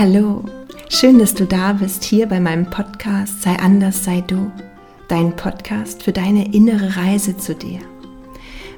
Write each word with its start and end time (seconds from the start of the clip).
Hallo. 0.00 0.44
Schön, 0.90 1.18
dass 1.18 1.34
du 1.34 1.44
da 1.44 1.72
bist 1.72 2.04
hier 2.04 2.28
bei 2.28 2.38
meinem 2.38 2.70
Podcast 2.70 3.42
Sei 3.42 3.56
anders, 3.56 4.04
sei 4.04 4.20
du. 4.20 4.52
Dein 5.08 5.34
Podcast 5.34 6.04
für 6.04 6.12
deine 6.12 6.54
innere 6.54 6.96
Reise 6.96 7.36
zu 7.36 7.52
dir. 7.52 7.80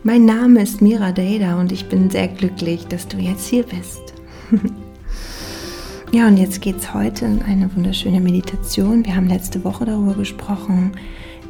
Mein 0.03 0.25
Name 0.25 0.63
ist 0.63 0.81
Mira 0.81 1.13
Dada 1.13 1.61
und 1.61 1.73
ich 1.73 1.91
bin 1.91 2.09
sehr 2.09 2.27
glücklich, 2.27 2.87
dass 2.87 3.07
du 3.07 3.19
jetzt 3.19 3.47
hier 3.49 3.65
bist. 3.65 4.01
ja, 6.11 6.27
und 6.27 6.39
jetzt 6.39 6.63
geht 6.63 6.79
es 6.79 6.95
heute 6.95 7.27
in 7.27 7.43
eine 7.43 7.69
wunderschöne 7.77 8.21
Meditation. 8.23 9.05
Wir 9.05 9.15
haben 9.15 9.29
letzte 9.29 9.63
Woche 9.63 9.85
darüber 9.85 10.15
gesprochen, 10.15 10.93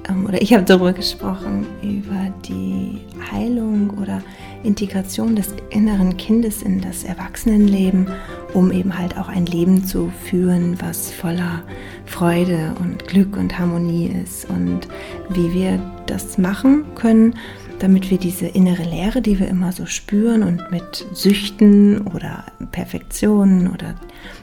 ähm, 0.08 0.26
oder 0.26 0.42
ich 0.42 0.52
habe 0.52 0.64
darüber 0.64 0.92
gesprochen, 0.92 1.64
über 1.80 2.34
die 2.44 2.98
Heilung 3.30 3.90
oder 4.02 4.20
Integration 4.62 5.36
des 5.36 5.54
inneren 5.70 6.16
Kindes 6.16 6.62
in 6.62 6.80
das 6.80 7.04
Erwachsenenleben, 7.04 8.08
um 8.54 8.72
eben 8.72 8.98
halt 8.98 9.16
auch 9.18 9.28
ein 9.28 9.46
Leben 9.46 9.84
zu 9.84 10.12
führen, 10.24 10.76
was 10.80 11.10
voller 11.10 11.62
Freude 12.06 12.74
und 12.80 13.06
Glück 13.06 13.36
und 13.36 13.58
Harmonie 13.58 14.08
ist 14.22 14.48
und 14.48 14.88
wie 15.28 15.52
wir 15.52 15.80
das 16.06 16.38
machen 16.38 16.84
können, 16.94 17.34
damit 17.78 18.10
wir 18.10 18.18
diese 18.18 18.46
innere 18.46 18.82
Leere, 18.82 19.22
die 19.22 19.38
wir 19.40 19.48
immer 19.48 19.72
so 19.72 19.86
spüren 19.86 20.42
und 20.42 20.70
mit 20.70 21.06
Süchten 21.12 22.06
oder 22.08 22.44
Perfektionen 22.72 23.68
oder 23.68 23.94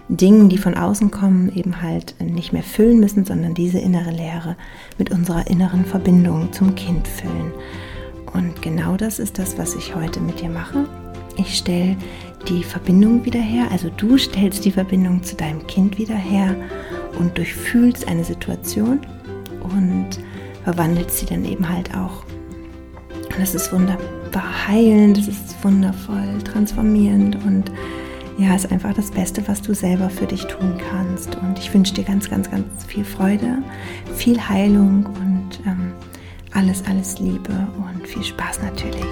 Dingen, 0.10 0.50
die 0.50 0.58
von 0.58 0.74
außen 0.74 1.12
kommen, 1.12 1.54
eben 1.56 1.82
halt 1.82 2.16
nicht 2.20 2.52
mehr 2.52 2.64
füllen 2.64 3.00
müssen, 3.00 3.26
sondern 3.26 3.54
diese 3.54 3.78
innere 3.78 4.12
Leere 4.12 4.56
mit 4.98 5.12
unserer 5.12 5.48
inneren 5.48 5.86
Verbindung 5.86 6.52
zum 6.52 6.76
Kind 6.76 7.08
füllen. 7.08 7.52
Und 8.34 8.62
genau 8.62 8.98
das 8.98 9.20
ist 9.20 9.38
das, 9.38 9.58
was 9.58 9.76
ich 9.76 9.96
heute 9.96 10.20
mit 10.20 10.42
dir 10.42 10.50
mache. 10.50 10.86
Ich 11.38 11.58
stelle 11.58 11.96
die 12.48 12.64
Verbindung 12.64 13.26
wieder 13.26 13.40
her, 13.40 13.68
also 13.72 13.90
du 13.96 14.18
stellst 14.18 14.64
die 14.66 14.72
Verbindung 14.72 15.24
zu 15.24 15.36
deinem 15.36 15.66
Kind 15.68 15.98
wieder 15.98 16.16
her 16.16 16.56
und 17.20 17.38
durchfühlst 17.38 18.08
eine 18.08 18.24
Situation 18.24 19.02
und 19.62 20.20
verwandelst 20.64 21.18
sie 21.18 21.26
dann 21.26 21.46
eben 21.46 21.68
halt 21.68 21.94
auch. 21.96 22.24
Und 23.14 23.40
das 23.40 23.56
ist 23.56 23.72
wunderbar 23.72 24.68
heilend, 24.68 25.18
das 25.18 25.28
ist 25.28 25.64
wundervoll 25.64 26.42
transformierend 26.44 27.36
und 27.46 27.72
ja, 28.38 28.56
ist 28.56 28.72
einfach 28.72 28.94
das 28.94 29.10
Beste, 29.12 29.48
was 29.48 29.62
du 29.62 29.74
selber 29.74 30.10
für 30.10 30.28
dich 30.28 30.46
tun 30.46 30.80
kannst. 30.90 31.36
Und 31.38 31.58
ich 31.58 31.74
wünsche 31.74 31.94
dir 31.94 32.04
ganz, 32.04 32.30
ganz, 32.30 32.50
ganz 32.52 32.86
viel 32.86 33.04
Freude, 33.04 33.58
viel 34.16 34.40
Heilung 34.40 35.06
und 35.06 35.60
ähm, 35.66 35.92
alles, 36.54 36.84
alles 36.88 37.20
Liebe 37.20 37.68
und 37.78 38.08
viel 38.08 38.24
Spaß 38.24 38.62
natürlich. 38.62 39.06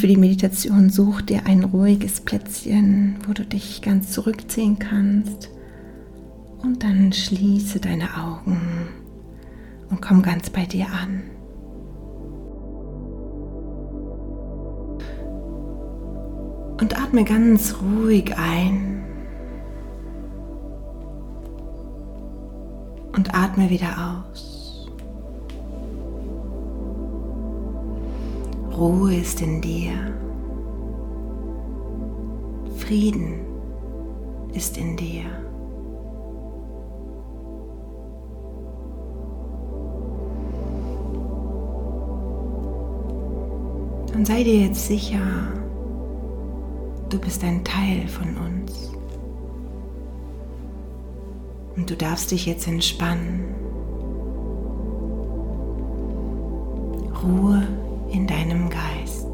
Für 0.00 0.06
die 0.06 0.16
Meditation 0.16 0.88
such 0.88 1.20
dir 1.20 1.44
ein 1.44 1.62
ruhiges 1.62 2.22
Plätzchen, 2.22 3.16
wo 3.26 3.34
du 3.34 3.44
dich 3.44 3.82
ganz 3.82 4.12
zurückziehen 4.12 4.78
kannst. 4.78 5.50
Und 6.62 6.82
dann 6.82 7.12
schließe 7.12 7.80
deine 7.80 8.16
Augen 8.16 8.88
und 9.90 10.00
komm 10.00 10.22
ganz 10.22 10.48
bei 10.48 10.64
dir 10.64 10.86
an. 10.86 11.22
Und 16.80 16.98
atme 16.98 17.24
ganz 17.24 17.76
ruhig 17.82 18.34
ein 18.38 19.04
und 23.14 23.34
atme 23.34 23.68
wieder 23.68 24.24
aus. 24.30 24.49
Ruhe 28.80 29.14
ist 29.14 29.42
in 29.42 29.60
dir. 29.60 29.92
Frieden 32.78 33.40
ist 34.54 34.78
in 34.78 34.96
dir. 34.96 35.24
Und 44.14 44.26
sei 44.26 44.42
dir 44.44 44.60
jetzt 44.60 44.86
sicher, 44.86 45.18
du 47.10 47.18
bist 47.18 47.44
ein 47.44 47.62
Teil 47.62 48.08
von 48.08 48.34
uns. 48.38 48.94
Und 51.76 51.90
du 51.90 51.96
darfst 51.96 52.30
dich 52.30 52.46
jetzt 52.46 52.66
entspannen. 52.66 53.44
Ruhe 57.22 57.79
in 58.10 58.26
deinem 58.26 58.68
Geist. 58.68 59.26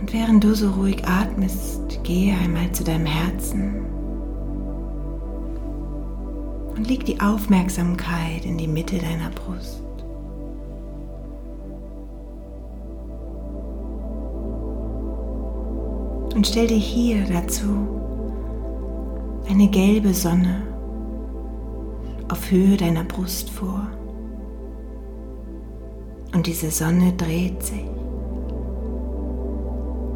Und 0.00 0.12
während 0.12 0.44
du 0.44 0.54
so 0.54 0.70
ruhig 0.70 1.02
atmest, 1.06 2.00
gehe 2.04 2.36
einmal 2.36 2.70
zu 2.72 2.84
deinem 2.84 3.06
Herzen 3.06 3.86
und 6.76 6.88
leg 6.88 7.04
die 7.06 7.20
Aufmerksamkeit 7.20 8.44
in 8.44 8.58
die 8.58 8.68
Mitte 8.68 8.98
deiner 8.98 9.30
Brust. 9.30 9.82
Und 16.34 16.46
stell 16.46 16.66
dir 16.66 16.76
hier 16.76 17.24
dazu 17.24 17.88
eine 19.48 19.68
gelbe 19.68 20.12
Sonne 20.12 20.73
auf 22.34 22.50
Höhe 22.50 22.76
deiner 22.76 23.04
Brust 23.04 23.48
vor. 23.48 23.86
Und 26.34 26.48
diese 26.48 26.72
Sonne 26.72 27.12
dreht 27.12 27.62
sich. 27.62 27.86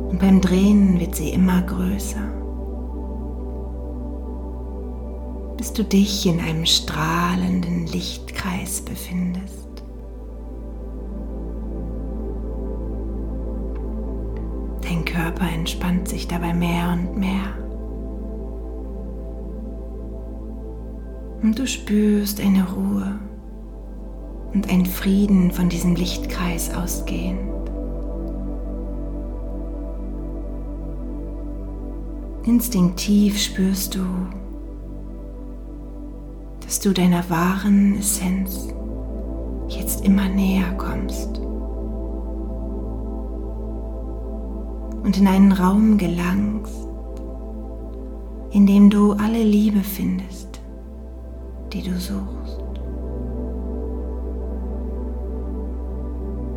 Und 0.09 0.19
beim 0.19 0.41
Drehen 0.41 0.99
wird 0.99 1.15
sie 1.15 1.31
immer 1.31 1.63
größer. 1.63 2.39
bis 5.57 5.73
du 5.73 5.83
dich 5.83 6.25
in 6.25 6.39
einem 6.39 6.65
strahlenden 6.65 7.89
Lichtkreis 7.89 8.81
befindest. 8.81 9.67
Dein 14.83 15.05
Körper 15.05 15.49
entspannt 15.53 16.07
sich 16.07 16.29
dabei 16.29 16.55
mehr 16.55 16.93
und 16.93 17.19
mehr. 17.19 17.68
Und 21.43 21.59
du 21.59 21.67
spürst 21.67 22.41
eine 22.41 22.69
Ruhe 22.69 23.19
und 24.53 24.69
einen 24.69 24.87
Frieden 24.87 25.51
von 25.51 25.69
diesem 25.69 25.95
Lichtkreis 25.95 26.75
ausgehend. 26.75 27.39
Instinktiv 32.45 33.39
spürst 33.39 33.95
du, 33.95 34.01
dass 36.65 36.81
du 36.81 36.93
deiner 36.93 37.29
wahren 37.31 37.99
Essenz 37.99 38.69
jetzt 39.69 40.05
immer 40.05 40.29
näher 40.29 40.73
kommst 40.79 41.39
und 45.03 45.17
in 45.17 45.27
einen 45.27 45.53
Raum 45.53 45.99
gelangst, 45.99 46.89
in 48.51 48.67
dem 48.67 48.91
du 48.91 49.13
alle 49.13 49.43
Liebe 49.43 49.81
findest, 49.81 50.58
die 51.73 51.83
du 51.83 51.99
suchst. 51.99 52.63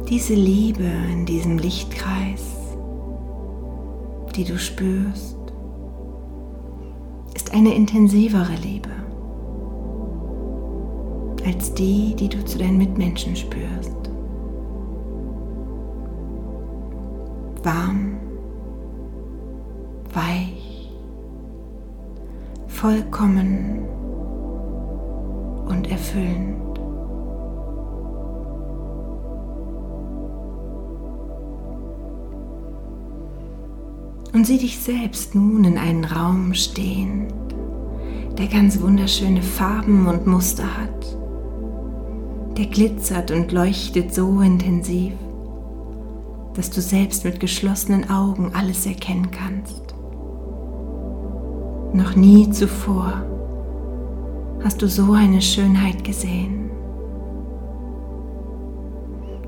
Diese 0.09 0.33
Liebe 0.33 0.83
in 0.83 1.25
diesem 1.25 1.57
Lichtkreis, 1.57 2.43
die 4.35 4.43
du 4.43 4.57
spürst, 4.57 5.37
ist 7.33 7.53
eine 7.53 7.73
intensivere 7.73 8.55
Liebe 8.61 8.89
als 11.45 11.73
die, 11.73 12.15
die 12.15 12.29
du 12.29 12.43
zu 12.45 12.57
deinen 12.57 12.77
Mitmenschen 12.77 13.35
spürst. 13.35 13.95
Warm, 17.63 18.17
weich, 20.13 20.91
vollkommen 22.67 23.80
und 25.81 25.91
erfüllend. 25.91 26.79
Und 34.33 34.47
sieh 34.47 34.57
dich 34.57 34.79
selbst 34.79 35.35
nun 35.35 35.63
in 35.63 35.77
einen 35.77 36.05
Raum 36.05 36.53
stehen, 36.53 37.27
der 38.37 38.47
ganz 38.47 38.79
wunderschöne 38.79 39.41
Farben 39.41 40.07
und 40.07 40.25
Muster 40.25 40.65
hat 40.77 41.17
der 42.57 42.65
glitzert 42.65 43.31
und 43.31 43.53
leuchtet 43.53 44.13
so 44.13 44.41
intensiv, 44.41 45.13
dass 46.53 46.69
du 46.69 46.81
selbst 46.81 47.23
mit 47.23 47.39
geschlossenen 47.39 48.09
Augen 48.09 48.51
alles 48.53 48.85
erkennen 48.85 49.31
kannst. 49.31 49.95
Noch 51.93 52.15
nie 52.15 52.51
zuvor 52.51 53.23
hast 54.63 54.81
du 54.81 54.87
so 54.87 55.13
eine 55.13 55.41
Schönheit 55.41 56.03
gesehen. 56.03 56.69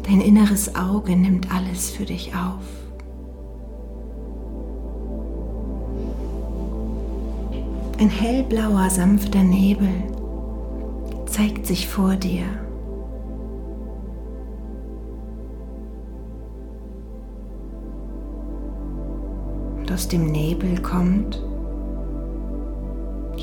Dein 0.04 0.22
inneres 0.22 0.76
Auge 0.76 1.16
nimmt 1.16 1.54
alles 1.54 1.92
für 1.92 2.06
dich 2.06 2.34
auf. 2.36 2.64
Ein 8.00 8.10
hellblauer, 8.10 8.90
sanfter 8.90 9.44
Nebel 9.44 9.90
zeigt 11.26 11.66
sich 11.66 11.88
vor 11.88 12.16
dir. 12.16 12.44
Und 19.78 19.92
aus 19.92 20.08
dem 20.08 20.32
Nebel 20.32 20.82
kommt 20.82 21.42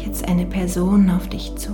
jetzt 0.05 0.29
eine 0.29 0.47
Person 0.47 1.11
auf 1.11 1.29
dich 1.29 1.55
zu. 1.57 1.73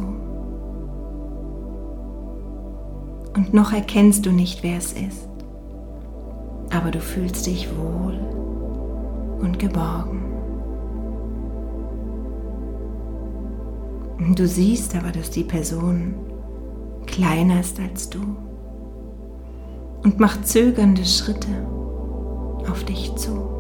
Und 3.34 3.52
noch 3.52 3.72
erkennst 3.72 4.24
du 4.24 4.32
nicht, 4.32 4.62
wer 4.62 4.78
es 4.78 4.92
ist, 4.92 5.28
aber 6.70 6.90
du 6.90 7.00
fühlst 7.00 7.46
dich 7.46 7.68
wohl 7.76 8.18
und 9.40 9.58
geborgen. 9.58 10.22
Du 14.34 14.46
siehst 14.46 14.96
aber, 14.96 15.12
dass 15.12 15.30
die 15.30 15.44
Person 15.44 16.14
kleiner 17.06 17.60
ist 17.60 17.78
als 17.78 18.10
du 18.10 18.18
und 20.02 20.18
macht 20.18 20.46
zögernde 20.46 21.04
Schritte 21.04 21.48
auf 22.68 22.84
dich 22.84 23.14
zu. 23.16 23.55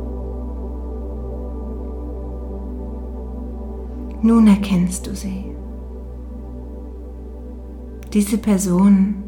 Nun 4.22 4.46
erkennst 4.46 5.06
du 5.06 5.14
sie. 5.14 5.44
Diese 8.12 8.38
Person 8.38 9.24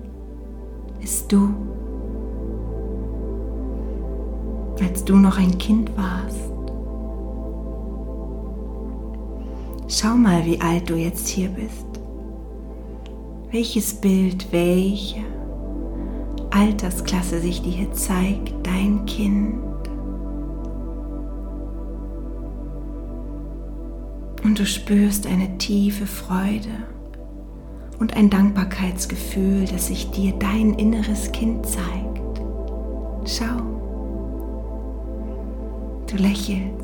ist 1.00 1.30
du, 1.30 1.50
als 4.80 5.04
du 5.04 5.16
noch 5.16 5.38
ein 5.38 5.58
Kind 5.58 5.90
warst. 5.96 6.38
Schau 9.88 10.14
mal, 10.14 10.44
wie 10.44 10.60
alt 10.60 10.88
du 10.88 10.94
jetzt 10.94 11.28
hier 11.28 11.48
bist. 11.48 11.86
Welches 13.50 13.94
Bild, 13.94 14.52
welche 14.52 15.20
Altersklasse 16.50 17.40
sich 17.40 17.62
dir 17.62 17.92
zeigt, 17.92 18.54
dein 18.62 19.04
Kind. 19.06 19.67
Und 24.48 24.58
du 24.58 24.64
spürst 24.64 25.26
eine 25.26 25.58
tiefe 25.58 26.06
Freude 26.06 26.70
und 27.98 28.16
ein 28.16 28.30
Dankbarkeitsgefühl, 28.30 29.66
das 29.66 29.88
sich 29.88 30.10
dir 30.10 30.32
dein 30.38 30.72
inneres 30.72 31.32
Kind 31.32 31.66
zeigt. 31.66 32.40
Schau, 33.26 33.60
du 36.06 36.16
lächelst. 36.16 36.80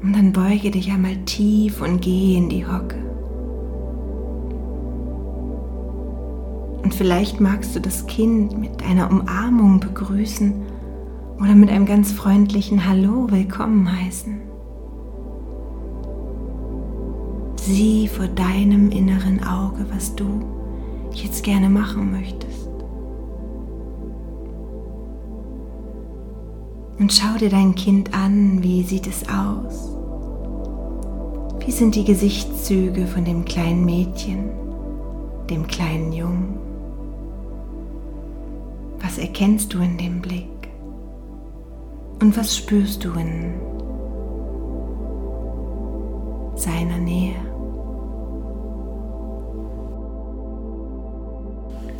Und 0.00 0.12
dann 0.12 0.32
beuge 0.32 0.70
dich 0.70 0.92
einmal 0.92 1.16
tief 1.24 1.82
und 1.82 2.00
geh 2.00 2.36
in 2.36 2.48
die 2.48 2.64
Hocke. 2.64 3.02
Und 6.84 6.94
vielleicht 6.94 7.40
magst 7.40 7.74
du 7.74 7.80
das 7.80 8.06
Kind 8.06 8.56
mit 8.56 8.84
einer 8.84 9.10
Umarmung 9.10 9.80
begrüßen 9.80 10.65
oder 11.38 11.54
mit 11.54 11.70
einem 11.70 11.86
ganz 11.86 12.12
freundlichen 12.12 12.88
Hallo 12.88 13.30
willkommen 13.30 13.90
heißen. 13.90 14.40
Sieh 17.56 18.08
vor 18.08 18.26
deinem 18.28 18.90
inneren 18.90 19.42
Auge, 19.44 19.84
was 19.92 20.14
du 20.14 20.24
jetzt 21.12 21.42
gerne 21.42 21.68
machen 21.68 22.10
möchtest. 22.12 22.68
Und 26.98 27.12
schau 27.12 27.36
dir 27.38 27.50
dein 27.50 27.74
Kind 27.74 28.14
an, 28.14 28.62
wie 28.62 28.82
sieht 28.82 29.06
es 29.06 29.24
aus? 29.28 29.92
Wie 31.64 31.72
sind 31.72 31.94
die 31.94 32.04
Gesichtszüge 32.04 33.06
von 33.06 33.24
dem 33.24 33.44
kleinen 33.44 33.84
Mädchen, 33.84 34.50
dem 35.50 35.66
kleinen 35.66 36.12
Jungen? 36.12 36.58
Was 39.02 39.18
erkennst 39.18 39.74
du 39.74 39.80
in 39.80 39.98
dem 39.98 40.22
Blick? 40.22 40.55
Und 42.20 42.36
was 42.36 42.56
spürst 42.56 43.04
du 43.04 43.12
in 43.12 43.54
seiner 46.54 46.98
Nähe? 46.98 47.36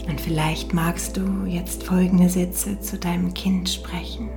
Und 0.09 0.21
vielleicht 0.21 0.73
magst 0.73 1.17
du 1.17 1.45
jetzt 1.47 1.83
folgende 1.83 2.29
Sätze 2.29 2.81
zu 2.81 2.97
deinem 2.97 3.35
Kind 3.35 3.69
sprechen. 3.69 4.31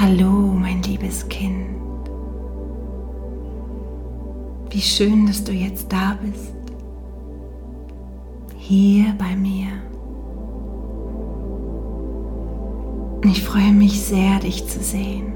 Hallo, 0.00 0.30
mein 0.30 0.82
liebes 0.82 1.28
Kind. 1.28 1.78
Wie 4.70 4.80
schön, 4.80 5.26
dass 5.26 5.44
du 5.44 5.52
jetzt 5.52 5.92
da 5.92 6.18
bist. 6.20 6.54
Hier 8.56 9.14
bei 9.18 9.36
mir. 9.36 9.68
Ich 13.24 13.42
freue 13.42 13.72
mich 13.72 14.02
sehr, 14.02 14.40
dich 14.40 14.66
zu 14.66 14.80
sehen. 14.80 15.32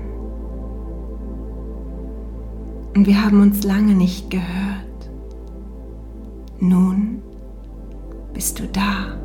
Und 2.94 3.06
wir 3.06 3.24
haben 3.24 3.40
uns 3.40 3.62
lange 3.62 3.94
nicht 3.94 4.30
gehört. 4.30 5.10
Nun 6.58 7.22
bist 8.32 8.58
du 8.58 8.66
da. 8.66 9.16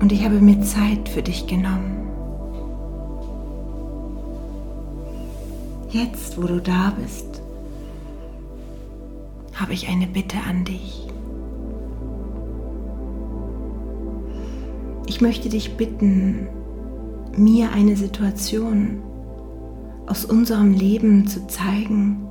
Und 0.00 0.12
ich 0.12 0.24
habe 0.24 0.40
mir 0.40 0.60
Zeit 0.62 1.08
für 1.08 1.22
dich 1.22 1.46
genommen. 1.46 2.08
Jetzt, 5.90 6.40
wo 6.40 6.46
du 6.46 6.60
da 6.60 6.92
bist, 7.00 7.42
habe 9.54 9.72
ich 9.72 9.88
eine 9.88 10.06
Bitte 10.06 10.36
an 10.48 10.64
dich. 10.64 11.06
Ich 15.06 15.20
möchte 15.20 15.48
dich 15.48 15.76
bitten, 15.76 16.48
mir 17.36 17.72
eine 17.72 17.96
Situation 17.96 19.02
aus 20.06 20.24
unserem 20.24 20.72
Leben 20.72 21.26
zu 21.26 21.46
zeigen, 21.46 22.26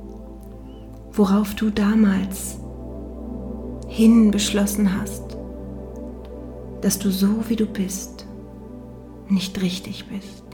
worauf 1.12 1.54
du 1.54 1.70
damals 1.70 2.58
hin 3.88 4.30
beschlossen 4.30 5.00
hast, 5.00 5.36
dass 6.82 6.98
du 6.98 7.10
so 7.10 7.48
wie 7.48 7.56
du 7.56 7.66
bist 7.66 8.26
nicht 9.28 9.60
richtig 9.60 10.06
bist. 10.06 10.44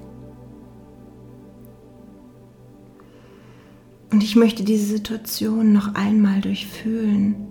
Und 4.12 4.22
ich 4.22 4.36
möchte 4.36 4.64
diese 4.64 4.86
Situation 4.86 5.72
noch 5.72 5.94
einmal 5.94 6.40
durchfühlen 6.40 7.48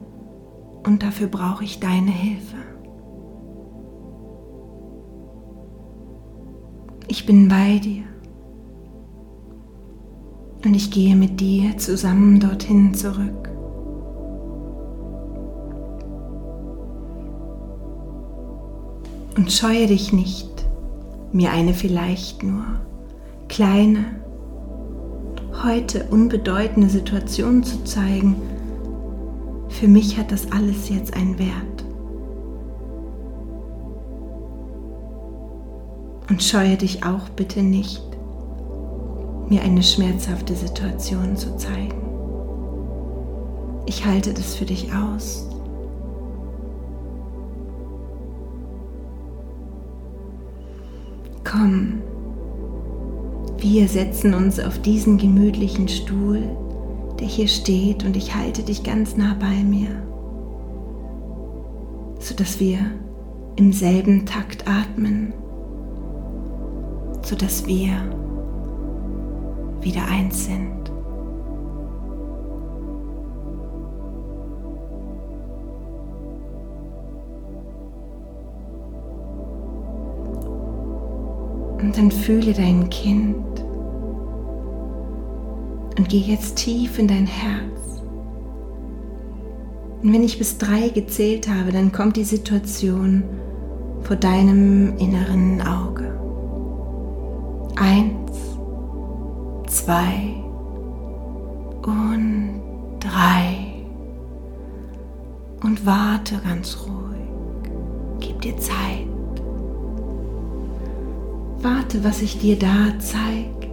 und 0.83 1.03
dafür 1.03 1.27
brauche 1.27 1.63
ich 1.63 1.79
deine 1.79 2.11
Hilfe. 2.11 2.64
Ich 7.17 7.25
bin 7.25 7.47
bei 7.47 7.79
dir 7.79 8.03
und 10.65 10.73
ich 10.73 10.91
gehe 10.91 11.15
mit 11.15 11.39
dir 11.39 11.77
zusammen 11.77 12.41
dorthin 12.41 12.93
zurück. 12.93 13.49
Und 19.37 19.49
scheue 19.49 19.87
dich 19.87 20.11
nicht, 20.11 20.49
mir 21.31 21.51
eine 21.51 21.73
vielleicht 21.73 22.43
nur 22.43 22.65
kleine 23.47 24.03
heute 25.63 26.07
unbedeutende 26.11 26.89
Situation 26.89 27.63
zu 27.63 27.81
zeigen, 27.85 28.35
für 29.69 29.87
mich 29.87 30.17
hat 30.17 30.33
das 30.33 30.51
alles 30.51 30.89
jetzt 30.89 31.15
einen 31.15 31.39
Wert. 31.39 31.74
Und 36.29 36.41
scheue 36.41 36.75
dich 36.75 37.03
auch 37.05 37.29
bitte 37.29 37.61
nicht, 37.61 38.01
mir 39.47 39.61
eine 39.61 39.83
schmerzhafte 39.83 40.55
Situation 40.55 41.37
zu 41.37 41.55
zeigen. 41.57 42.01
Ich 43.85 44.05
halte 44.05 44.33
das 44.33 44.55
für 44.55 44.65
dich 44.65 44.91
aus. 44.93 45.47
Komm, 51.43 52.01
wir 53.59 53.87
setzen 53.87 54.33
uns 54.33 54.59
auf 54.59 54.79
diesen 54.79 55.17
gemütlichen 55.17 55.87
Stuhl, 55.87 56.41
der 57.19 57.27
hier 57.27 57.47
steht 57.47 58.03
und 58.03 58.17
ich 58.17 58.35
halte 58.35 58.63
dich 58.63 58.83
ganz 58.83 59.15
nah 59.15 59.35
bei 59.39 59.63
mir, 59.63 59.89
sodass 62.19 62.59
wir 62.59 62.79
im 63.55 63.71
selben 63.71 64.25
Takt 64.25 64.67
atmen, 64.67 65.33
sodass 67.25 67.65
wir 67.65 67.91
wieder 69.81 70.05
eins 70.05 70.45
sind. 70.45 70.91
Und 81.81 81.97
dann 81.97 82.11
fühle 82.11 82.53
dein 82.53 82.89
Kind 82.89 83.35
und 85.97 86.09
geh 86.09 86.17
jetzt 86.17 86.57
tief 86.57 86.99
in 86.99 87.07
dein 87.07 87.27
Herz. 87.27 88.01
Und 90.01 90.13
wenn 90.13 90.23
ich 90.23 90.37
bis 90.37 90.57
drei 90.57 90.89
gezählt 90.89 91.47
habe, 91.47 91.71
dann 91.71 91.91
kommt 91.91 92.17
die 92.17 92.23
Situation 92.23 93.23
vor 94.01 94.15
deinem 94.15 94.97
inneren 94.97 95.61
Auge. 95.61 96.24
Eins, 97.95 98.57
zwei 99.67 100.43
und 101.85 102.61
drei. 102.99 103.85
Und 105.63 105.85
warte 105.85 106.41
ganz 106.45 106.77
ruhig. 106.85 107.29
Gib 108.19 108.41
dir 108.41 108.57
Zeit. 108.57 109.07
Warte, 111.61 112.03
was 112.03 112.19
sich 112.19 112.37
dir 112.37 112.59
da 112.59 112.99
zeigt. 112.99 113.69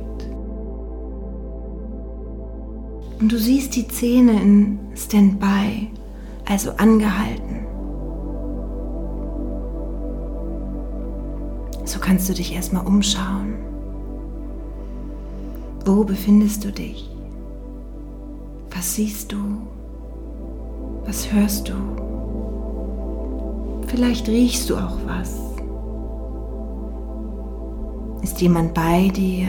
Und 3.19 3.33
du 3.33 3.38
siehst 3.38 3.75
die 3.75 3.88
Zähne 3.88 4.41
in 4.41 4.79
Standby, 4.95 5.91
also 6.49 6.71
angehalten. 6.76 7.67
So 11.85 11.99
kannst 11.99 12.29
du 12.29 12.35
dich 12.35 12.55
erstmal 12.55 12.87
umschauen. 12.87 13.72
Wo 15.85 16.05
befindest 16.05 16.65
du 16.65 16.71
dich? 16.71 17.11
Was 18.71 18.95
siehst 18.95 19.33
du? 19.33 19.37
Was 21.05 21.33
hörst 21.33 21.69
du? 21.69 21.73
Vielleicht 23.89 24.29
riechst 24.29 24.71
du 24.71 24.77
auch 24.77 24.97
was. 25.07 25.41
Ist 28.23 28.41
jemand 28.41 28.75
bei 28.75 29.09
dir? 29.09 29.49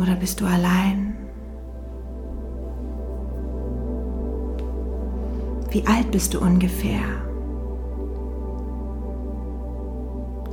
Oder 0.00 0.14
bist 0.14 0.40
du 0.40 0.46
allein? 0.46 1.16
Wie 5.70 5.84
alt 5.84 6.12
bist 6.12 6.32
du 6.32 6.40
ungefähr? 6.40 7.00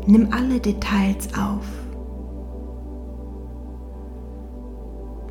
Nimm 0.07 0.27
alle 0.33 0.59
Details 0.59 1.29
auf. 1.37 1.82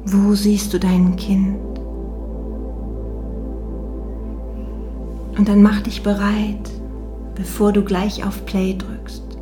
Wo 0.05 0.35
siehst 0.35 0.73
du 0.73 0.79
dein 0.79 1.17
Kind? 1.17 1.59
Und 5.39 5.49
dann 5.49 5.63
mach 5.63 5.81
dich 5.81 6.03
bereit, 6.03 6.71
bevor 7.35 7.73
du 7.73 7.83
gleich 7.83 8.25
auf 8.25 8.45
Play 8.45 8.77
drückst 8.77 9.33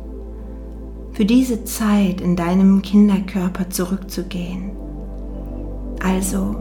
für 1.21 1.25
diese 1.25 1.63
Zeit 1.65 2.19
in 2.19 2.35
deinem 2.35 2.81
Kinderkörper 2.81 3.69
zurückzugehen. 3.69 4.71
Also 6.03 6.55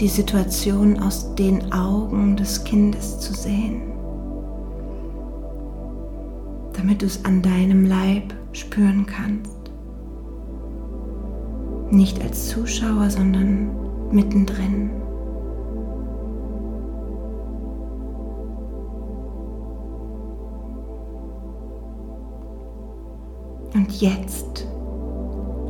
die 0.00 0.08
Situation 0.08 0.98
aus 0.98 1.34
den 1.34 1.70
Augen 1.70 2.36
des 2.36 2.64
Kindes 2.64 3.20
zu 3.20 3.34
sehen, 3.34 3.82
damit 6.72 7.02
du 7.02 7.06
es 7.06 7.24
an 7.24 7.42
deinem 7.42 7.84
Leib 7.84 8.32
spüren 8.52 9.04
kannst. 9.04 9.61
Nicht 11.92 12.22
als 12.22 12.48
Zuschauer, 12.48 13.10
sondern 13.10 13.68
mittendrin. 14.10 14.88
Und 23.74 24.00
jetzt 24.00 24.66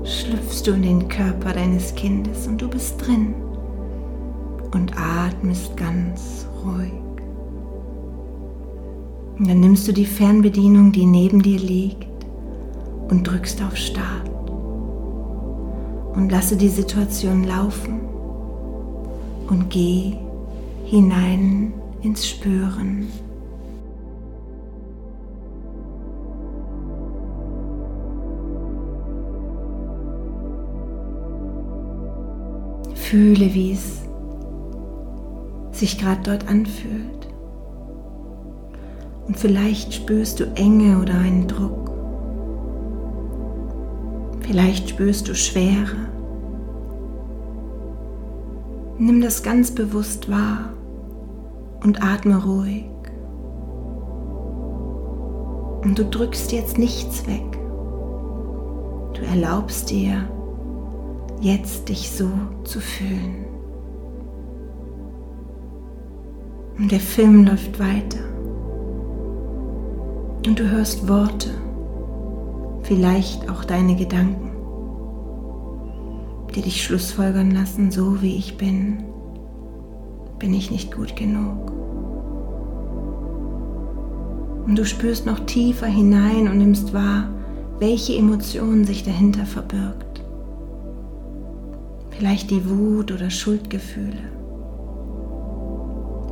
schlüpfst 0.05 0.63
du 0.65 0.71
in 0.75 0.83
den 0.83 1.09
Körper 1.09 1.55
deines 1.55 1.93
Kindes 1.97 2.47
und 2.47 2.63
du 2.63 2.69
bist 2.69 3.05
drin 3.05 3.35
und 4.73 4.93
atmest 4.97 5.77
ganz 5.77 6.47
ruhig. 6.65 6.93
Und 9.41 9.49
dann 9.49 9.59
nimmst 9.59 9.89
du 9.89 9.93
die 9.93 10.07
Fernbedienung, 10.07 10.93
die 10.93 11.05
neben 11.05 11.43
dir 11.43 11.59
liegt, 11.59 12.07
und 13.09 13.27
drückst 13.27 13.61
auf 13.65 13.77
Start. 13.77 14.32
Und 16.15 16.31
lasse 16.31 16.57
die 16.57 16.69
Situation 16.69 17.45
laufen 17.45 18.01
und 19.49 19.71
geh 19.71 20.15
hinein 20.85 21.73
ins 22.03 22.29
Spüren. 22.29 23.09
Fühle, 32.95 33.53
wie 33.53 33.73
es 33.73 34.03
sich 35.73 35.99
gerade 35.99 36.23
dort 36.23 36.49
anfühlt. 36.49 37.29
Und 39.27 39.37
vielleicht 39.37 39.93
spürst 39.95 40.41
du 40.41 40.45
Enge 40.55 40.99
oder 40.99 41.15
einen 41.15 41.49
Druck. 41.49 41.82
Vielleicht 44.43 44.91
spürst 44.91 45.29
du 45.29 45.35
Schwere. 45.35 45.97
Nimm 48.99 49.21
das 49.21 49.43
ganz 49.43 49.71
bewusst 49.71 50.31
wahr 50.31 50.73
und 51.83 52.03
atme 52.03 52.43
ruhig. 52.43 52.85
Und 55.83 55.99
du 55.99 56.05
drückst 56.05 56.53
jetzt 56.53 56.79
nichts 56.79 57.27
weg. 57.27 57.59
Du 59.15 59.23
erlaubst 59.23 59.91
dir, 59.91 60.29
jetzt 61.41 61.89
dich 61.89 62.11
so 62.11 62.29
zu 62.65 62.81
fühlen. 62.81 63.47
Und 66.79 66.91
der 66.93 67.01
Film 67.01 67.45
läuft 67.45 67.79
weiter. 67.79 68.21
Und 70.47 70.59
du 70.59 70.71
hörst 70.71 71.09
Worte, 71.09 71.51
vielleicht 72.95 73.49
auch 73.49 73.65
deine 73.65 73.97
Gedanken, 73.97 74.51
die 76.55 76.61
dich 76.61 76.85
schlussfolgern 76.85 77.51
lassen, 77.51 77.91
so 77.91 78.21
wie 78.21 78.37
ich 78.37 78.59
bin, 78.59 79.05
bin 80.39 80.53
ich 80.53 80.71
nicht 80.71 80.95
gut 80.95 81.17
genug. 81.17 81.73
Und 84.67 84.77
du 84.77 84.85
spürst 84.85 85.25
noch 85.25 85.41
tiefer 85.41 85.87
hinein 85.87 86.49
und 86.49 86.59
nimmst 86.59 86.93
wahr, 86.93 87.29
welche 87.79 88.15
Emotion 88.17 88.85
sich 88.85 89.05
dahinter 89.05 89.47
verbirgt 89.47 90.13
vielleicht 92.23 92.53
die 92.53 92.69
Wut 92.71 93.11
oder 93.11 93.31
Schuldgefühle, 93.31 94.31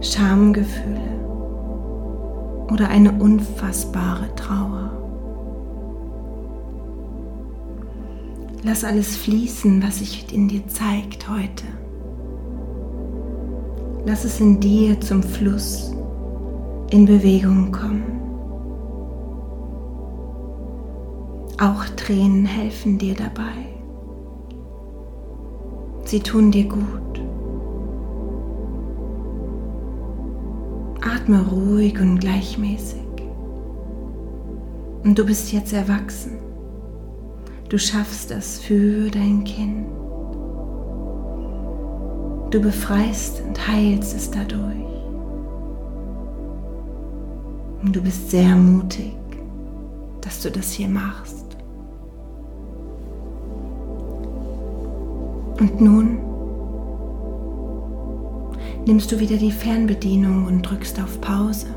Schamgefühle 0.00 1.00
oder 2.70 2.88
eine 2.88 3.10
unfassbare 3.10 4.32
Trauer. 4.36 4.99
Lass 8.62 8.84
alles 8.84 9.16
fließen, 9.16 9.82
was 9.82 10.00
sich 10.00 10.32
in 10.34 10.48
dir 10.48 10.66
zeigt 10.68 11.28
heute. 11.28 11.64
Lass 14.04 14.24
es 14.24 14.40
in 14.40 14.60
dir 14.60 15.00
zum 15.00 15.22
Fluss 15.22 15.94
in 16.90 17.06
Bewegung 17.06 17.72
kommen. 17.72 18.20
Auch 21.58 21.84
Tränen 21.96 22.44
helfen 22.44 22.98
dir 22.98 23.14
dabei. 23.14 23.70
Sie 26.04 26.20
tun 26.20 26.50
dir 26.50 26.64
gut. 26.64 27.20
Atme 31.02 31.46
ruhig 31.50 31.98
und 32.00 32.18
gleichmäßig. 32.18 33.00
Und 35.04 35.18
du 35.18 35.24
bist 35.24 35.52
jetzt 35.52 35.72
erwachsen. 35.72 36.49
Du 37.70 37.78
schaffst 37.78 38.32
das 38.32 38.58
für 38.58 39.08
dein 39.10 39.44
Kind. 39.44 39.86
Du 42.50 42.60
befreist 42.60 43.40
und 43.46 43.68
heilst 43.68 44.12
es 44.12 44.28
dadurch. 44.28 44.74
Und 47.80 47.94
du 47.94 48.02
bist 48.02 48.28
sehr 48.28 48.56
mutig, 48.56 49.14
dass 50.20 50.42
du 50.42 50.50
das 50.50 50.72
hier 50.72 50.88
machst. 50.88 51.56
Und 55.60 55.80
nun 55.80 56.18
nimmst 58.84 59.12
du 59.12 59.20
wieder 59.20 59.36
die 59.36 59.52
Fernbedienung 59.52 60.46
und 60.46 60.62
drückst 60.62 61.00
auf 61.00 61.20
Pause. 61.20 61.68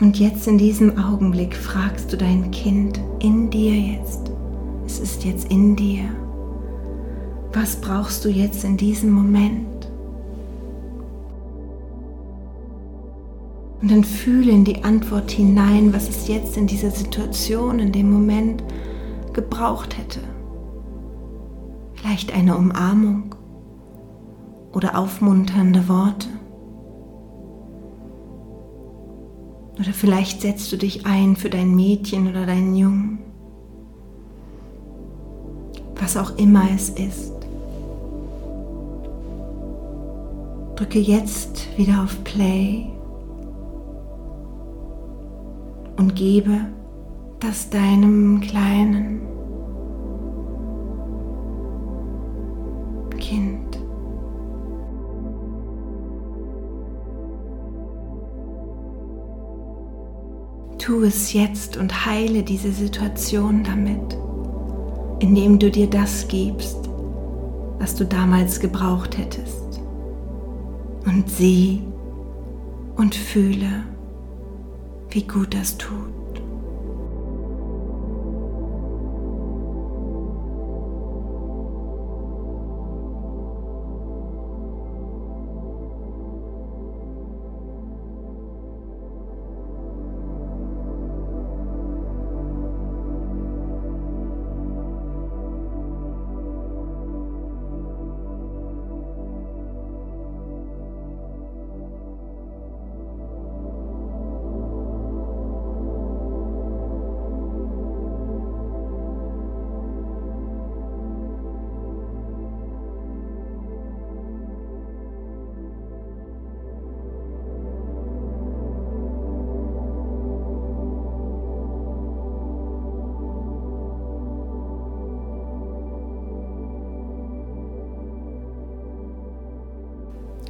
Und 0.00 0.18
jetzt 0.18 0.46
in 0.46 0.58
diesem 0.58 0.96
Augenblick 0.96 1.56
fragst 1.56 2.12
du 2.12 2.16
dein 2.16 2.50
Kind 2.52 3.00
in 3.18 3.50
dir 3.50 3.74
jetzt. 3.74 4.30
Es 4.86 5.00
ist 5.00 5.24
jetzt 5.24 5.50
in 5.50 5.74
dir. 5.74 6.04
Was 7.52 7.80
brauchst 7.80 8.24
du 8.24 8.28
jetzt 8.28 8.62
in 8.62 8.76
diesem 8.76 9.10
Moment? 9.10 9.90
Und 13.80 13.90
dann 13.90 14.04
fühle 14.04 14.52
in 14.52 14.64
die 14.64 14.84
Antwort 14.84 15.30
hinein, 15.30 15.92
was 15.92 16.08
es 16.08 16.28
jetzt 16.28 16.56
in 16.56 16.66
dieser 16.66 16.90
Situation, 16.90 17.78
in 17.80 17.92
dem 17.92 18.10
Moment 18.10 18.62
gebraucht 19.32 19.96
hätte. 19.98 20.20
Vielleicht 21.94 22.32
eine 22.34 22.56
Umarmung 22.56 23.34
oder 24.72 24.96
aufmunternde 24.96 25.88
Worte. 25.88 26.28
Oder 29.78 29.92
vielleicht 29.92 30.40
setzt 30.40 30.72
du 30.72 30.76
dich 30.76 31.06
ein 31.06 31.36
für 31.36 31.50
dein 31.50 31.74
Mädchen 31.74 32.28
oder 32.28 32.46
deinen 32.46 32.74
Jungen. 32.74 33.18
Was 35.94 36.16
auch 36.16 36.36
immer 36.36 36.64
es 36.74 36.90
ist. 36.90 37.32
Drücke 40.74 40.98
jetzt 40.98 41.66
wieder 41.76 42.02
auf 42.04 42.22
Play 42.24 42.86
und 45.96 46.14
gebe 46.14 46.60
das 47.40 47.70
deinem 47.70 48.40
kleinen 48.40 49.20
Kind. 53.18 53.67
Tu 60.88 61.02
es 61.02 61.34
jetzt 61.34 61.76
und 61.76 62.06
heile 62.06 62.42
diese 62.42 62.72
Situation 62.72 63.62
damit, 63.62 64.16
indem 65.18 65.58
du 65.58 65.70
dir 65.70 65.86
das 65.86 66.26
gibst, 66.28 66.78
was 67.78 67.94
du 67.94 68.06
damals 68.06 68.58
gebraucht 68.58 69.18
hättest. 69.18 69.82
Und 71.04 71.28
sieh 71.28 71.82
und 72.96 73.14
fühle, 73.14 73.84
wie 75.10 75.24
gut 75.24 75.52
das 75.52 75.76
tut. 75.76 76.17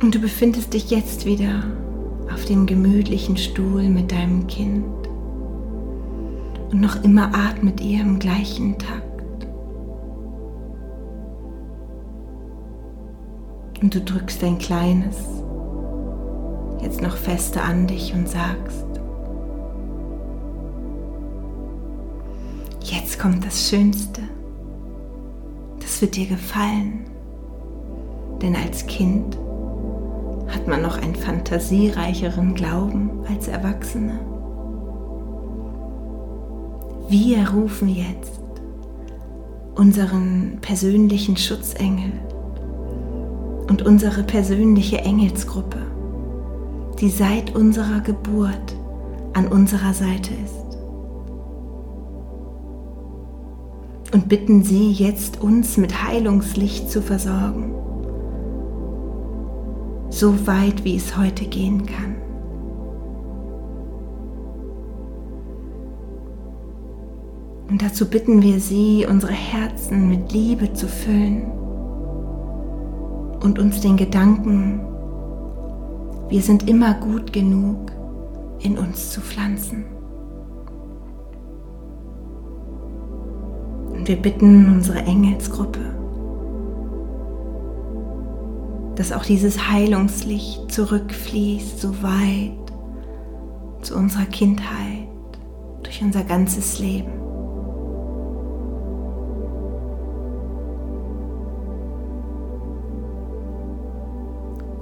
Und 0.00 0.14
du 0.14 0.20
befindest 0.20 0.74
dich 0.74 0.90
jetzt 0.90 1.26
wieder 1.26 1.64
auf 2.32 2.44
dem 2.44 2.66
gemütlichen 2.66 3.36
Stuhl 3.36 3.88
mit 3.88 4.12
deinem 4.12 4.46
Kind. 4.46 4.84
Und 6.70 6.80
noch 6.80 7.02
immer 7.02 7.34
atmet 7.34 7.80
ihr 7.80 8.00
im 8.00 8.18
gleichen 8.18 8.78
Takt. 8.78 9.46
Und 13.82 13.94
du 13.94 14.00
drückst 14.00 14.42
dein 14.42 14.58
Kleines 14.58 15.16
jetzt 16.80 17.00
noch 17.02 17.16
fester 17.16 17.64
an 17.64 17.88
dich 17.88 18.14
und 18.14 18.28
sagst, 18.28 18.86
jetzt 22.82 23.18
kommt 23.18 23.44
das 23.44 23.68
Schönste. 23.68 24.22
Das 25.80 26.00
wird 26.00 26.14
dir 26.14 26.26
gefallen. 26.26 27.04
Denn 28.40 28.54
als 28.54 28.86
Kind 28.86 29.36
man 30.68 30.82
noch 30.82 30.98
einen 30.98 31.14
fantasiereicheren 31.14 32.54
Glauben 32.54 33.24
als 33.28 33.48
Erwachsene? 33.48 34.20
Wir 37.08 37.48
rufen 37.50 37.88
jetzt 37.88 38.40
unseren 39.74 40.58
persönlichen 40.60 41.36
Schutzengel 41.36 42.12
und 43.68 43.82
unsere 43.82 44.22
persönliche 44.22 44.98
Engelsgruppe, 44.98 45.78
die 47.00 47.08
seit 47.08 47.54
unserer 47.54 48.00
Geburt 48.00 48.76
an 49.32 49.48
unserer 49.48 49.94
Seite 49.94 50.32
ist. 50.44 50.78
Und 54.12 54.28
bitten 54.28 54.62
sie 54.62 54.90
jetzt 54.92 55.40
uns 55.40 55.76
mit 55.76 56.02
Heilungslicht 56.02 56.90
zu 56.90 57.00
versorgen 57.00 57.77
so 60.18 60.46
weit, 60.46 60.84
wie 60.84 60.96
es 60.96 61.16
heute 61.16 61.44
gehen 61.44 61.86
kann. 61.86 62.16
Und 67.68 67.82
dazu 67.82 68.08
bitten 68.08 68.42
wir 68.42 68.58
Sie, 68.60 69.06
unsere 69.08 69.32
Herzen 69.32 70.08
mit 70.08 70.32
Liebe 70.32 70.72
zu 70.72 70.88
füllen 70.88 71.42
und 73.42 73.58
uns 73.58 73.80
den 73.80 73.96
Gedanken, 73.96 74.80
wir 76.28 76.42
sind 76.42 76.68
immer 76.68 76.94
gut 76.94 77.32
genug, 77.32 77.92
in 78.60 78.76
uns 78.76 79.12
zu 79.12 79.20
pflanzen. 79.20 79.84
Und 83.92 84.08
wir 84.08 84.16
bitten 84.16 84.72
unsere 84.72 84.98
Engelsgruppe, 84.98 85.97
dass 88.98 89.12
auch 89.12 89.24
dieses 89.24 89.70
Heilungslicht 89.70 90.72
zurückfließt, 90.72 91.80
so 91.80 92.02
weit 92.02 92.50
zu 93.80 93.94
unserer 93.94 94.24
Kindheit, 94.24 95.06
durch 95.84 96.02
unser 96.02 96.24
ganzes 96.24 96.80
Leben. 96.80 97.12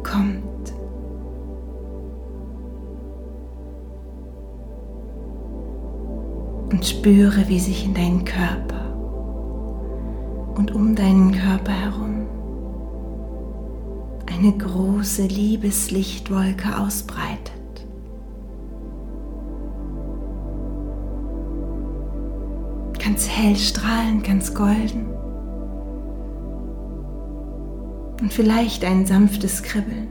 Kommt. 0.02 0.72
Und 6.72 6.86
spüre, 6.86 7.46
wie 7.48 7.60
sich 7.60 7.84
in 7.84 7.92
deinen 7.92 8.24
Körper 8.24 8.94
und 10.56 10.74
um 10.74 10.94
deinen 10.94 11.32
Körper 11.32 11.72
herum 11.72 11.95
eine 14.38 14.52
große 14.52 15.22
Liebeslichtwolke 15.22 16.78
ausbreitet. 16.78 17.52
Ganz 23.02 23.28
hell 23.28 23.56
strahlend, 23.56 24.24
ganz 24.24 24.54
golden. 24.54 25.06
Und 28.20 28.32
vielleicht 28.32 28.84
ein 28.84 29.06
sanftes 29.06 29.62
Kribbeln. 29.62 30.08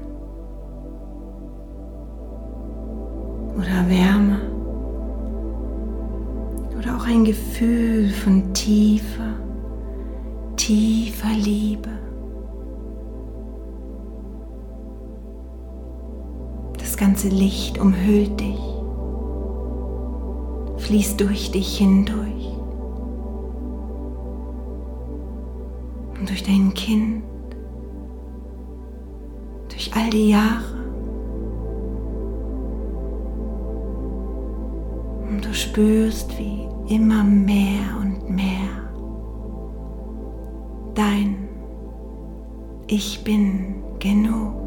Oder 3.57 3.89
Wärme. 3.89 4.41
Oder 6.77 6.97
auch 6.97 7.05
ein 7.05 7.25
Gefühl 7.25 8.09
von 8.09 8.53
tiefer, 8.53 9.33
tiefer 10.55 11.33
Liebe. 11.35 12.04
Ganze 17.05 17.29
Licht 17.29 17.77
umhüllt 17.77 18.39
dich, 18.39 18.59
fließt 20.77 21.21
durch 21.21 21.51
dich 21.51 21.77
hindurch 21.77 22.47
und 26.19 26.27
durch 26.27 26.41
dein 26.41 26.73
Kind, 26.73 27.21
durch 29.69 29.91
all 29.95 30.09
die 30.09 30.31
Jahre. 30.31 30.73
spürst, 35.53 36.37
wie 36.37 36.67
immer 36.93 37.23
mehr 37.23 37.97
und 38.01 38.29
mehr 38.29 38.91
dein 40.95 41.47
Ich 42.87 43.23
bin 43.23 43.75
genug 43.99 44.64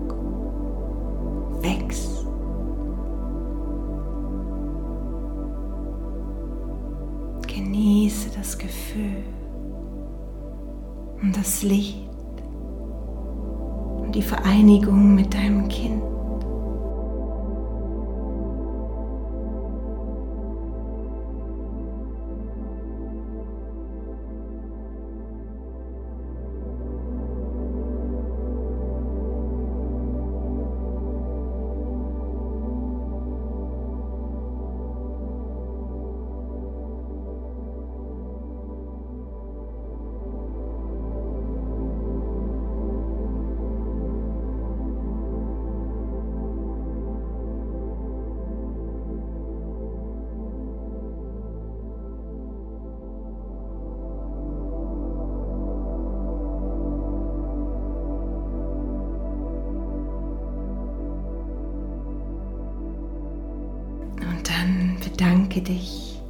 bedanke 65.58 65.60
dich 65.60 66.20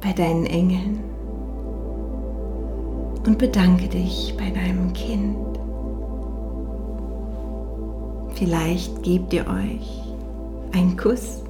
bei 0.00 0.12
deinen 0.12 0.46
Engeln 0.46 0.98
und 3.24 3.38
bedanke 3.38 3.88
dich 3.88 4.34
bei 4.36 4.50
deinem 4.50 4.92
Kind. 4.92 5.36
Vielleicht 8.34 9.02
gebt 9.02 9.32
ihr 9.32 9.46
euch 9.46 10.02
einen 10.72 10.96
Kuss 10.96 11.42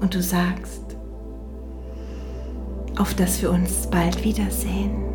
und 0.00 0.14
du 0.14 0.20
sagst, 0.20 0.82
auf 2.98 3.14
dass 3.14 3.40
wir 3.40 3.50
uns 3.50 3.88
bald 3.88 4.24
wiedersehen. 4.24 5.07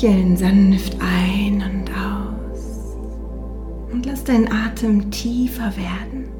Lächeln 0.00 0.34
sanft 0.34 0.96
ein 0.98 1.62
und 1.62 1.90
aus 1.90 2.96
und 3.92 4.06
lass 4.06 4.24
deinen 4.24 4.50
Atem 4.50 5.10
tiefer 5.10 5.70
werden. 5.76 6.30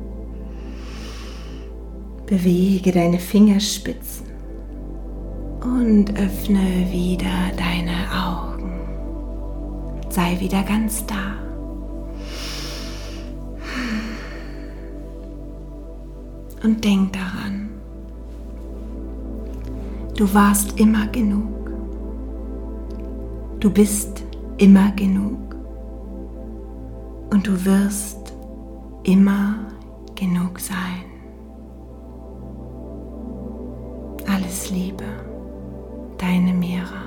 Bewege 2.25 2.91
deine 2.91 3.19
Fingerspitzen 3.19 4.29
und 5.63 6.19
öffne 6.19 6.87
wieder 6.91 7.51
deine 7.59 8.09
Augen. 8.11 8.81
Sei 10.09 10.41
wieder 10.41 10.63
ganz 10.63 11.05
da. 11.05 11.35
Und 16.63 16.83
denk 16.83 17.13
daran, 17.13 17.69
du 20.17 20.33
warst 20.33 20.81
immer 20.81 21.07
genug. 21.09 21.60
Du 23.61 23.69
bist 23.69 24.25
immer 24.57 24.91
genug 24.93 25.55
und 27.31 27.47
du 27.47 27.63
wirst 27.63 28.33
immer 29.03 29.55
genug 30.15 30.59
sein. 30.59 31.05
Alles 34.27 34.71
Liebe, 34.71 35.05
deine 36.17 36.55
Mira. 36.55 37.00